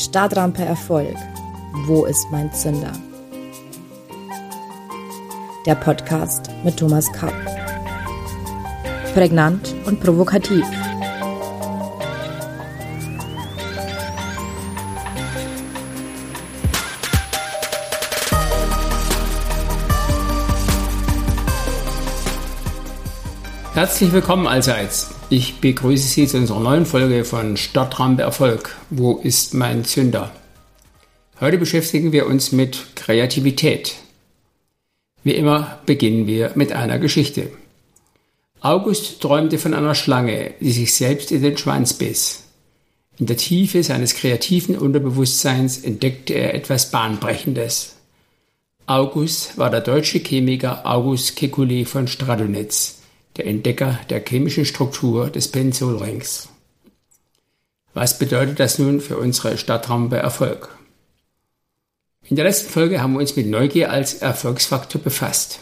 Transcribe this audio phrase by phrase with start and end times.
[0.00, 1.14] Startrampe Erfolg.
[1.86, 2.92] Wo ist mein Zünder?
[5.66, 7.34] Der Podcast mit Thomas Kapp.
[9.12, 10.64] Prägnant und provokativ.
[23.74, 25.19] Herzlich willkommen allseits.
[25.32, 28.76] Ich begrüße Sie zu unserer neuen Folge von Stadtrampe Erfolg.
[28.90, 30.32] Wo ist mein Zünder?
[31.38, 33.94] Heute beschäftigen wir uns mit Kreativität.
[35.22, 37.52] Wie immer beginnen wir mit einer Geschichte.
[38.60, 42.42] August träumte von einer Schlange, die sich selbst in den Schwanz biss.
[43.16, 47.94] In der Tiefe seines kreativen Unterbewusstseins entdeckte er etwas Bahnbrechendes.
[48.86, 52.99] August war der deutsche Chemiker August Kekulé von Stradonitz
[53.40, 56.50] der Entdecker der chemischen Struktur des Benzolrings.
[57.94, 60.76] Was bedeutet das nun für unsere Stadtrampe Erfolg?
[62.28, 65.60] In der letzten Folge haben wir uns mit Neugier als Erfolgsfaktor befasst.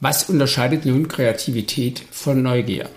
[0.00, 2.90] Was unterscheidet nun Kreativität von Neugier?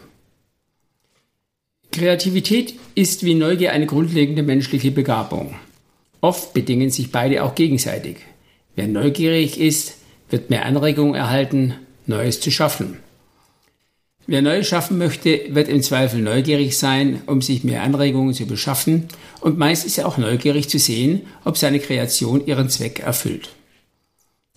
[1.93, 5.55] Kreativität ist wie Neugier eine grundlegende menschliche Begabung.
[6.19, 8.17] Oft bedingen sich beide auch gegenseitig.
[8.75, 9.95] Wer neugierig ist,
[10.29, 11.75] wird mehr Anregungen erhalten,
[12.07, 12.99] Neues zu schaffen.
[14.27, 19.07] Wer Neues schaffen möchte, wird im Zweifel neugierig sein, um sich mehr Anregungen zu beschaffen
[19.39, 23.49] und meist ist er auch neugierig zu sehen, ob seine Kreation ihren Zweck erfüllt.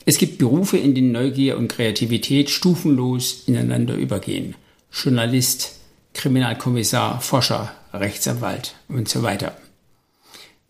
[0.07, 4.55] Es gibt Berufe, in denen Neugier und Kreativität stufenlos ineinander übergehen.
[4.91, 5.79] Journalist,
[6.15, 9.55] Kriminalkommissar, Forscher, Rechtsanwalt und so weiter.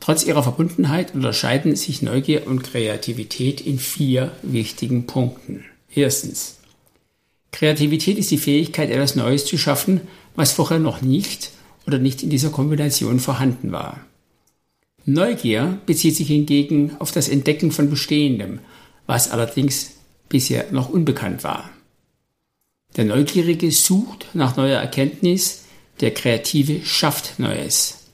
[0.01, 5.65] Trotz ihrer Verbundenheit unterscheiden sich Neugier und Kreativität in vier wichtigen Punkten.
[5.95, 6.58] Erstens.
[7.53, 10.03] Kreativität ist die Fähigkeit, etwas Neues zu schaffen,
[10.35, 11.51] was vorher noch nicht
[11.87, 14.01] oder nicht in dieser Kombination vorhanden war.
[15.05, 18.61] Neugier bezieht sich hingegen auf das Entdecken von Bestehendem,
[19.07, 19.93] was allerdings
[20.29, 21.71] bisher noch unbekannt war.
[22.97, 25.65] Der Neugierige sucht nach neuer Erkenntnis,
[26.01, 28.09] der Kreative schafft Neues.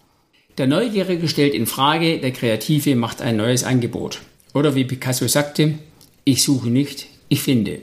[0.57, 4.21] Der Neugierige stellt in Frage, der Kreative macht ein neues Angebot.
[4.53, 5.75] Oder wie Picasso sagte,
[6.25, 7.81] ich suche nicht, ich finde.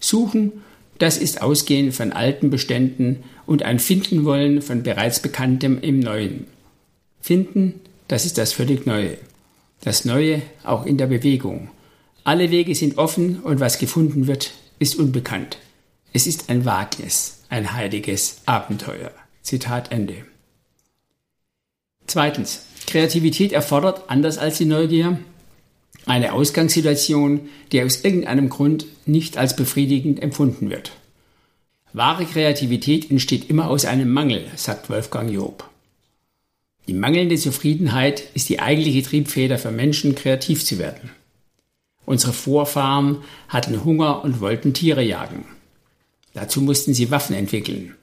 [0.00, 0.64] Suchen
[0.98, 6.46] das ist Ausgehen von alten Beständen und ein Finden wollen von bereits Bekanntem im Neuen.
[7.20, 9.16] Finden, das ist das völlig Neue.
[9.80, 11.70] Das Neue auch in der Bewegung.
[12.24, 15.58] Alle Wege sind offen und was gefunden wird, ist unbekannt.
[16.12, 19.12] Es ist ein Wagnis, ein heiliges Abenteuer.
[19.42, 20.26] Zitat Ende.
[22.06, 22.64] Zweitens.
[22.86, 25.18] Kreativität erfordert, anders als die Neugier,
[26.06, 30.92] eine Ausgangssituation, die aus irgendeinem Grund nicht als befriedigend empfunden wird.
[31.92, 35.68] Wahre Kreativität entsteht immer aus einem Mangel, sagt Wolfgang Job.
[36.86, 41.10] Die mangelnde Zufriedenheit ist die eigentliche Triebfeder für Menschen, kreativ zu werden.
[42.06, 45.44] Unsere Vorfahren hatten Hunger und wollten Tiere jagen.
[46.32, 47.94] Dazu mussten sie Waffen entwickeln.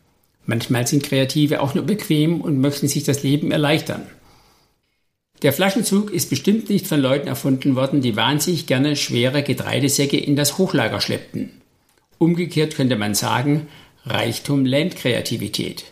[0.45, 4.03] Manchmal sind Kreative auch nur bequem und möchten sich das Leben erleichtern.
[5.41, 10.35] Der Flaschenzug ist bestimmt nicht von Leuten erfunden worden, die wahnsinnig gerne schwere Getreidesäcke in
[10.35, 11.49] das Hochlager schleppten.
[12.17, 13.67] Umgekehrt könnte man sagen,
[14.05, 15.85] Reichtum lähmt Kreativität.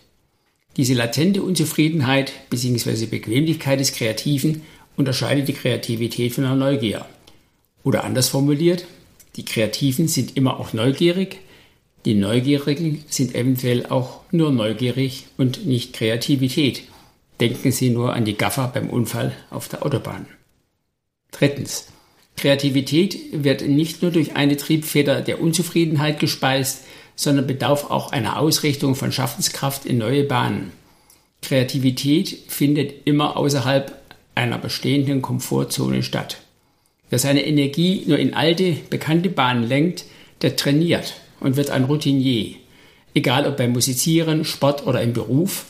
[0.78, 3.06] Diese latente Unzufriedenheit bzw.
[3.06, 4.62] Bequemlichkeit des Kreativen
[4.96, 7.06] unterscheidet die Kreativität von der Neugier.
[7.84, 8.86] Oder anders formuliert,
[9.36, 11.40] die Kreativen sind immer auch neugierig,
[12.06, 16.84] die Neugierigen sind eventuell auch nur neugierig und nicht Kreativität.
[17.39, 20.27] Denken Sie nur an die Gaffer beim Unfall auf der Autobahn.
[21.31, 21.88] Drittens.
[22.38, 26.83] Kreativität wird nicht nur durch eine Triebfeder der Unzufriedenheit gespeist,
[27.16, 30.71] sondern bedarf auch einer Ausrichtung von Schaffenskraft in neue Bahnen.
[31.41, 34.01] Kreativität findet immer außerhalb
[34.35, 36.38] einer bestehenden Komfortzone statt.
[37.09, 40.05] Wer seine Energie nur in alte, bekannte Bahnen lenkt,
[40.41, 42.55] der trainiert und wird ein Routinier.
[43.13, 45.65] Egal ob beim Musizieren, Sport oder im Beruf,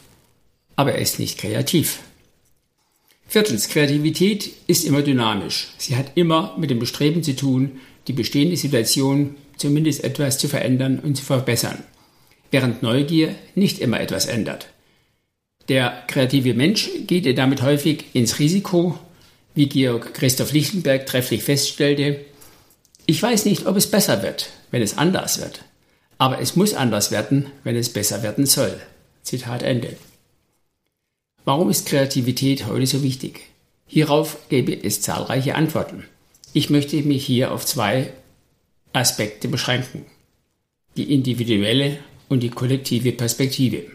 [0.76, 2.00] aber er ist nicht kreativ.
[3.28, 5.70] Viertens, Kreativität ist immer dynamisch.
[5.78, 11.00] Sie hat immer mit dem Bestreben zu tun, die bestehende Situation zumindest etwas zu verändern
[11.00, 11.84] und zu verbessern,
[12.52, 14.68] während Neugier nicht immer etwas ändert.
[15.70, 19.00] Der kreative Mensch geht damit häufig ins Risiko,
[19.56, 22.26] wie Georg Christoph Lichtenberg trefflich feststellte,
[23.06, 25.66] ich weiß nicht, ob es besser wird, wenn es anders wird,
[26.18, 28.80] aber es muss anders werden, wenn es besser werden soll.
[29.24, 29.98] Zitat Ende.
[31.46, 33.42] Warum ist Kreativität heute so wichtig?
[33.86, 36.06] Hierauf gäbe es zahlreiche Antworten.
[36.54, 38.14] Ich möchte mich hier auf zwei
[38.94, 40.06] Aspekte beschränken.
[40.96, 42.00] Die individuelle
[42.30, 43.88] und die kollektive Perspektive.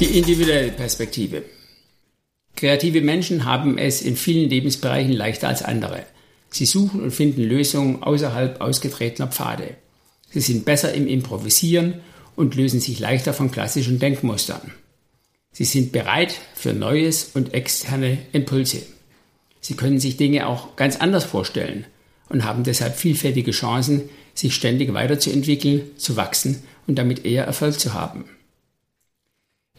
[0.00, 1.57] Die individuelle Perspektive.
[2.58, 6.04] Kreative Menschen haben es in vielen Lebensbereichen leichter als andere.
[6.50, 9.76] Sie suchen und finden Lösungen außerhalb ausgetretener Pfade.
[10.30, 12.00] Sie sind besser im Improvisieren
[12.34, 14.72] und lösen sich leichter von klassischen Denkmustern.
[15.52, 18.82] Sie sind bereit für Neues und externe Impulse.
[19.60, 21.86] Sie können sich Dinge auch ganz anders vorstellen
[22.28, 27.94] und haben deshalb vielfältige Chancen, sich ständig weiterzuentwickeln, zu wachsen und damit eher Erfolg zu
[27.94, 28.24] haben.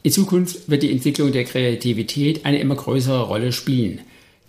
[0.01, 3.99] In Zukunft wird die Entwicklung der Kreativität eine immer größere Rolle spielen,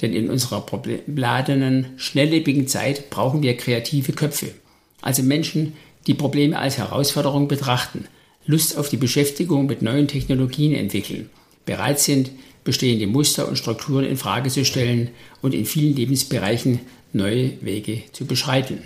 [0.00, 4.54] denn in unserer problemladenen, schnelllebigen Zeit brauchen wir kreative Köpfe,
[5.02, 5.72] also Menschen,
[6.06, 8.04] die Probleme als Herausforderung betrachten,
[8.46, 11.30] Lust auf die Beschäftigung mit neuen Technologien entwickeln,
[11.66, 12.30] bereit sind,
[12.64, 15.10] bestehende Muster und Strukturen in Frage zu stellen
[15.42, 16.80] und in vielen Lebensbereichen
[17.12, 18.82] neue Wege zu beschreiten.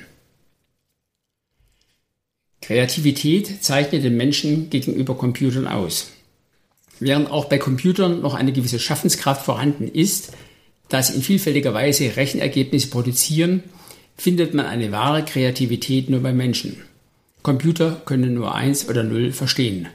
[2.62, 6.13] Kreativität zeichnet den Menschen gegenüber Computern aus.
[7.00, 10.32] Während auch bei Computern noch eine gewisse Schaffenskraft vorhanden ist,
[10.88, 13.62] da sie in vielfältiger Weise Rechenergebnisse produzieren,
[14.16, 16.82] findet man eine wahre Kreativität nur bei Menschen.
[17.42, 19.88] Computer können nur eins oder null verstehen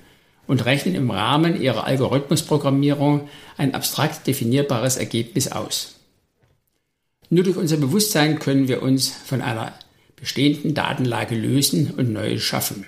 [0.46, 5.96] und rechnen im Rahmen ihrer Algorithmusprogrammierung ein abstrakt definierbares Ergebnis aus.
[7.30, 9.74] Nur durch unser Bewusstsein können wir uns von einer
[10.16, 12.86] bestehenden Datenlage lösen und neue schaffen.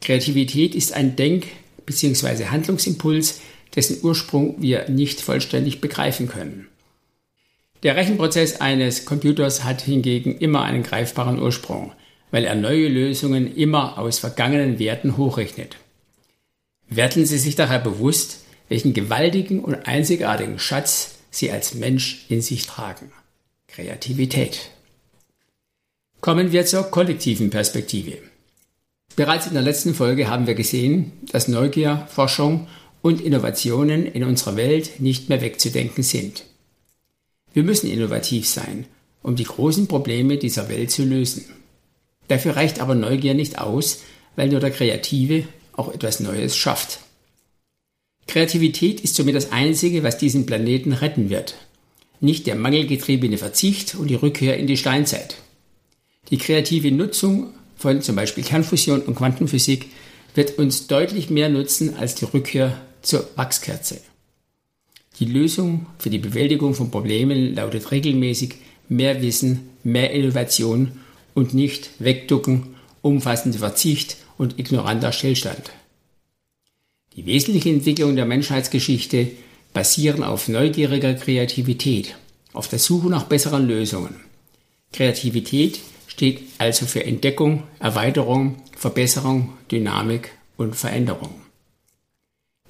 [0.00, 1.48] Kreativität ist ein Denk-
[1.88, 2.46] bzw.
[2.46, 3.40] Handlungsimpuls,
[3.74, 6.68] dessen Ursprung wir nicht vollständig begreifen können.
[7.82, 11.92] Der Rechenprozess eines Computers hat hingegen immer einen greifbaren Ursprung
[12.30, 15.76] weil er neue Lösungen immer aus vergangenen Werten hochrechnet.
[16.88, 22.66] Werden Sie sich daher bewusst, welchen gewaltigen und einzigartigen Schatz Sie als Mensch in sich
[22.66, 23.12] tragen.
[23.66, 24.70] Kreativität.
[26.20, 28.18] Kommen wir zur kollektiven Perspektive.
[29.18, 32.68] Bereits in der letzten Folge haben wir gesehen, dass Neugier, Forschung
[33.02, 36.44] und Innovationen in unserer Welt nicht mehr wegzudenken sind.
[37.52, 38.86] Wir müssen innovativ sein,
[39.24, 41.46] um die großen Probleme dieser Welt zu lösen.
[42.28, 44.04] Dafür reicht aber Neugier nicht aus,
[44.36, 47.00] weil nur der Kreative auch etwas Neues schafft.
[48.28, 51.56] Kreativität ist somit das Einzige, was diesen Planeten retten wird.
[52.20, 55.38] Nicht der mangelgetriebene Verzicht und die Rückkehr in die Steinzeit.
[56.30, 59.86] Die kreative Nutzung von zum Beispiel Kernfusion und Quantenphysik
[60.34, 64.00] wird uns deutlich mehr nutzen als die Rückkehr zur Wachskerze.
[65.18, 68.56] Die Lösung für die Bewältigung von Problemen lautet regelmäßig
[68.88, 70.92] mehr Wissen, mehr Innovation
[71.34, 75.70] und nicht wegducken, umfassender Verzicht und ignoranter Stillstand.
[77.16, 79.30] Die wesentliche Entwicklung der Menschheitsgeschichte
[79.72, 82.16] basieren auf neugieriger Kreativität,
[82.52, 84.16] auf der Suche nach besseren Lösungen.
[84.92, 85.80] Kreativität
[86.18, 91.30] steht also für Entdeckung, Erweiterung, Verbesserung, Dynamik und Veränderung.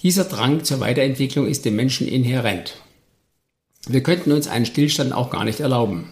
[0.03, 2.77] Dieser Drang zur Weiterentwicklung ist dem Menschen inhärent.
[3.89, 6.11] Wir könnten uns einen Stillstand auch gar nicht erlauben.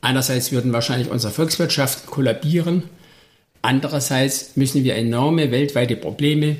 [0.00, 2.84] Einerseits würden wahrscheinlich unsere Volkswirtschaft kollabieren,
[3.60, 6.56] andererseits müssen wir enorme weltweite Probleme,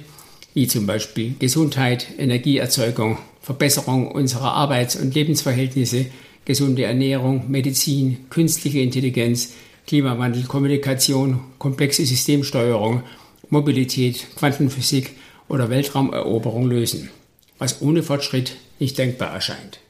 [0.52, 6.06] wie zum Beispiel Gesundheit, Energieerzeugung, Verbesserung unserer Arbeits- und Lebensverhältnisse,
[6.44, 9.52] gesunde Ernährung, Medizin, künstliche Intelligenz,
[9.86, 13.02] Klimawandel, Kommunikation, komplexe Systemsteuerung,
[13.48, 15.10] Mobilität, Quantenphysik
[15.48, 17.10] oder Weltraumeroberung lösen,
[17.58, 19.80] was ohne Fortschritt nicht denkbar erscheint.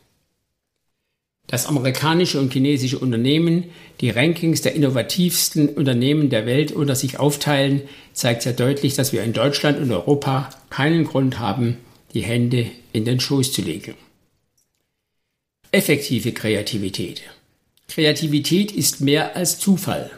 [1.46, 3.64] Dass amerikanische und chinesische Unternehmen
[4.00, 7.82] die Rankings der innovativsten Unternehmen der Welt unter sich aufteilen,
[8.12, 11.76] zeigt sehr deutlich, dass wir in Deutschland und Europa keinen Grund haben,
[12.14, 13.94] die Hände in den Schoß zu legen.
[15.74, 17.22] Effektive Kreativität.
[17.88, 20.10] Kreativität ist mehr als Zufall.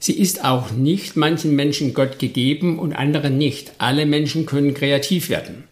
[0.00, 3.74] Sie ist auch nicht manchen Menschen Gott gegeben und anderen nicht.
[3.78, 5.68] Alle Menschen können kreativ werden.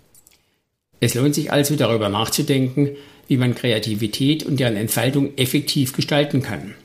[1.01, 2.91] Es lohnt sich also darüber nachzudenken,
[3.27, 6.77] wie man Kreativität und deren Entfaltung effektiv gestalten kann.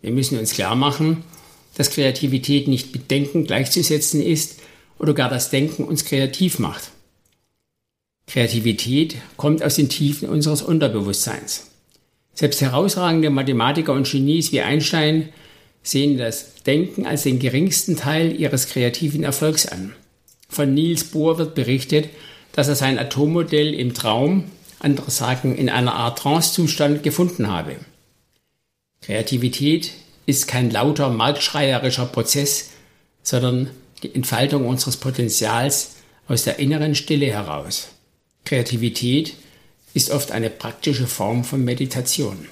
[0.00, 1.24] Wir müssen uns klar machen,
[1.74, 4.60] dass Kreativität nicht mit Denken gleichzusetzen ist
[4.98, 6.90] oder gar das Denken uns kreativ macht.
[8.26, 11.70] Kreativität kommt aus den Tiefen unseres Unterbewusstseins.
[12.34, 15.30] Selbst herausragende Mathematiker und Genies wie Einstein
[15.82, 19.94] sehen das Denken als den geringsten Teil ihres kreativen Erfolgs an.
[20.48, 22.10] Von Niels Bohr wird berichtet,
[22.52, 24.44] dass er sein Atommodell im Traum
[24.80, 27.76] andere sagen in einer Art Trancezustand gefunden habe.
[29.00, 29.92] Kreativität
[30.26, 32.70] ist kein lauter marktschreierischer Prozess,
[33.22, 33.70] sondern
[34.02, 35.96] die Entfaltung unseres Potenzials
[36.28, 37.88] aus der inneren Stille heraus.
[38.46, 39.34] Kreativität
[39.92, 42.46] ist oft eine praktische Form von Meditation.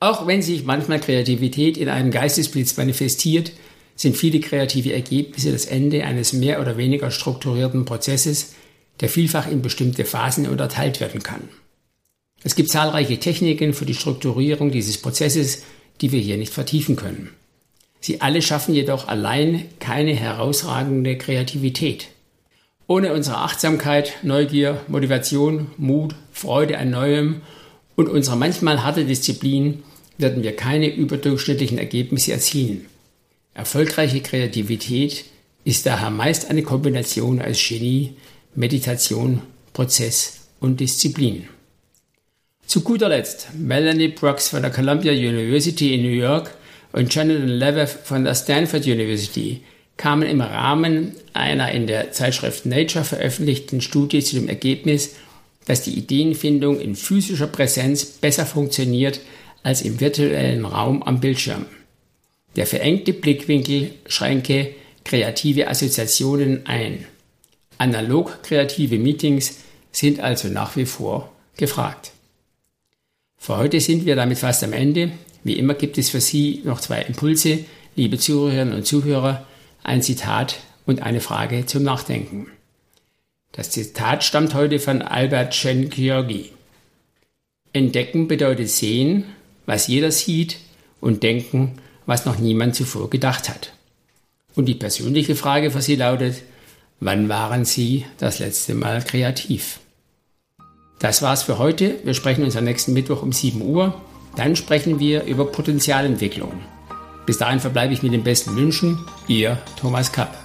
[0.00, 3.52] Auch wenn sich manchmal Kreativität in einem Geistesblitz manifestiert,
[3.96, 8.54] sind viele kreative Ergebnisse das Ende eines mehr oder weniger strukturierten Prozesses,
[9.00, 11.48] der vielfach in bestimmte Phasen unterteilt werden kann.
[12.42, 15.62] Es gibt zahlreiche Techniken für die Strukturierung dieses Prozesses,
[16.00, 17.30] die wir hier nicht vertiefen können.
[18.00, 22.08] Sie alle schaffen jedoch allein keine herausragende Kreativität.
[22.90, 27.42] Ohne unsere Achtsamkeit, Neugier, Motivation, Mut, Freude an Neuem
[27.94, 29.84] und unsere manchmal harte Disziplin
[30.18, 32.86] werden wir keine überdurchschnittlichen Ergebnisse erzielen.
[33.54, 35.24] Erfolgreiche Kreativität
[35.62, 38.14] ist daher meist eine Kombination aus Genie,
[38.56, 39.42] Meditation,
[39.72, 41.48] Prozess und Disziplin.
[42.66, 46.56] Zu guter Letzt Melanie Brooks von der Columbia University in New York
[46.90, 49.62] und Jonathan Lever von der Stanford University
[50.00, 55.10] kamen im Rahmen einer in der Zeitschrift Nature veröffentlichten Studie zu dem Ergebnis,
[55.66, 59.20] dass die Ideenfindung in physischer Präsenz besser funktioniert
[59.62, 61.66] als im virtuellen Raum am Bildschirm.
[62.56, 67.04] Der verengte Blickwinkel schränke kreative Assoziationen ein.
[67.76, 69.58] Analog kreative Meetings
[69.92, 72.12] sind also nach wie vor gefragt.
[73.36, 75.10] Für heute sind wir damit fast am Ende.
[75.44, 77.66] Wie immer gibt es für Sie noch zwei Impulse,
[77.96, 79.46] liebe Zuhörerinnen und Zuhörer,
[79.82, 82.46] ein Zitat und eine Frage zum Nachdenken.
[83.52, 86.52] Das Zitat stammt heute von Albert Chen-Kyorgi.
[87.72, 89.24] Entdecken bedeutet sehen,
[89.66, 90.58] was jeder sieht,
[91.00, 93.72] und denken, was noch niemand zuvor gedacht hat.
[94.54, 96.42] Und die persönliche Frage für Sie lautet,
[96.98, 99.80] wann waren Sie das letzte Mal kreativ?
[100.98, 101.98] Das war's für heute.
[102.04, 103.98] Wir sprechen uns am nächsten Mittwoch um 7 Uhr.
[104.36, 106.52] Dann sprechen wir über Potenzialentwicklung.
[107.26, 108.98] Bis dahin verbleibe ich mit den besten Wünschen.
[109.28, 110.39] Ihr Thomas Kapp.